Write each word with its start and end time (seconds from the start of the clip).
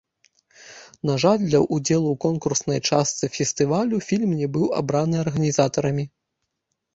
На 1.09 1.17
жаль, 1.23 1.43
для 1.49 1.59
ўдзелу 1.75 2.09
ў 2.11 2.15
конкурснай 2.25 2.79
частцы 2.89 3.29
фестывалю 3.35 4.01
фільм 4.07 4.31
не 4.41 4.47
быў 4.57 4.65
абраны 4.81 5.15
арганізатарамі. 5.27 6.05